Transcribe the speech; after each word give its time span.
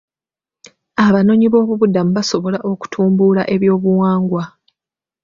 Abanoonyiboobubudamu 1.05 2.11
baasobola 2.17 2.57
okutumbula 2.71 3.41
ebyobuwangwa. 3.53 4.43